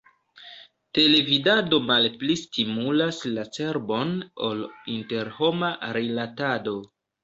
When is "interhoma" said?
4.99-5.75